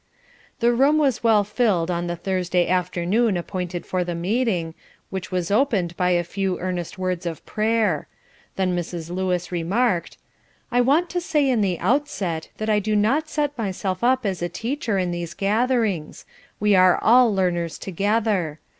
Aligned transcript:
The 0.61 0.73
room 0.73 0.97
was 0.97 1.23
well 1.23 1.43
filled 1.43 1.91
on 1.91 2.07
the 2.07 2.15
Thursday 2.15 2.67
afternoon 2.67 3.37
appointed 3.37 3.85
for 3.85 4.03
the 4.03 4.15
meeting, 4.15 4.73
which 5.11 5.29
was 5.31 5.51
opened 5.51 5.95
by 5.95 6.09
a 6.09 6.23
few 6.23 6.59
earnest 6.59 6.97
words 6.97 7.27
of 7.27 7.45
prayer; 7.45 8.07
then 8.55 8.75
Mrs. 8.75 9.11
Lewis 9.11 9.51
remarked, 9.51 10.17
"I 10.71 10.81
want 10.81 11.11
to 11.11 11.21
say 11.21 11.47
in 11.47 11.61
the 11.61 11.77
outset, 11.77 12.49
that 12.57 12.67
I 12.67 12.79
do 12.79 12.95
not 12.95 13.29
set 13.29 13.55
myself 13.59 14.03
up 14.03 14.25
as 14.25 14.41
a 14.41 14.49
teacher 14.49 14.97
in 14.97 15.11
these 15.11 15.35
gatherings; 15.35 16.25
we 16.59 16.75
are 16.75 16.97
all 16.97 17.31
learners 17.31 17.77
together. 17.77 18.59